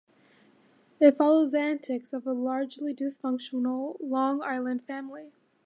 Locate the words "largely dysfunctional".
2.33-3.97